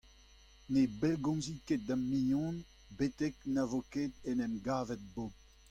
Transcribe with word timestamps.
Ne 0.71 0.81
bellgomzin 1.01 1.59
ket 1.67 1.81
da'm 1.87 2.01
mignon 2.11 2.55
betek 2.97 3.35
na 3.53 3.63
vo 3.69 3.79
ket 3.93 4.13
en 4.29 4.43
em 4.45 4.55
gavet 4.65 5.01
Bob. 5.15 5.33